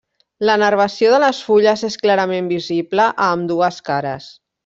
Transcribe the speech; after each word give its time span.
La 0.49 0.53
nervació 0.61 1.11
de 1.15 1.19
les 1.23 1.41
fulles 1.49 1.83
és 1.89 1.99
clarament 2.07 2.49
visible 2.55 3.07
a 3.11 3.29
ambdues 3.37 3.79
cares. 3.93 4.29